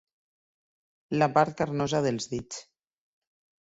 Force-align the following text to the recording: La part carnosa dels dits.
La 1.21 1.29
part 1.37 1.55
carnosa 1.61 2.03
dels 2.09 2.35
dits. 2.35 2.63